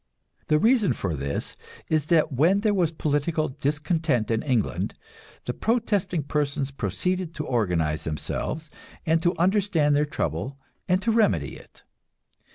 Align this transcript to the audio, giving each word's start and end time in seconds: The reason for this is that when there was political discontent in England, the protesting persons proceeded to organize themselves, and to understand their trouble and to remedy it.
The 0.47 0.57
reason 0.57 0.93
for 0.93 1.13
this 1.15 1.55
is 1.87 2.07
that 2.07 2.31
when 2.33 2.61
there 2.61 2.73
was 2.73 2.91
political 2.91 3.49
discontent 3.49 4.31
in 4.31 4.41
England, 4.41 4.95
the 5.45 5.53
protesting 5.53 6.23
persons 6.23 6.71
proceeded 6.71 7.35
to 7.35 7.45
organize 7.45 8.03
themselves, 8.03 8.71
and 9.05 9.21
to 9.21 9.37
understand 9.37 9.95
their 9.95 10.05
trouble 10.05 10.57
and 10.87 11.03
to 11.03 11.11
remedy 11.11 11.55
it. 11.55 11.83